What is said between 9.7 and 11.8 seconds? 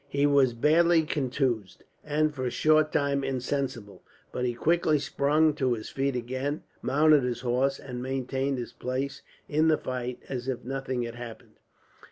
fight as if nothing had happened.